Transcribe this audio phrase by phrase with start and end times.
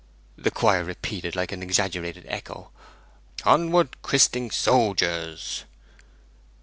[0.35, 2.71] "'The choir repeated like an exaggerative echo:
[3.45, 5.63] 'On wed, Chris ting, sol jaws!'